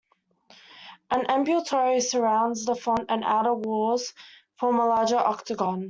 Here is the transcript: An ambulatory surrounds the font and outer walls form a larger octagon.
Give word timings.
An 1.11 1.27
ambulatory 1.27 2.01
surrounds 2.01 2.65
the 2.65 2.73
font 2.73 3.05
and 3.11 3.23
outer 3.23 3.53
walls 3.53 4.15
form 4.57 4.79
a 4.79 4.87
larger 4.87 5.17
octagon. 5.17 5.79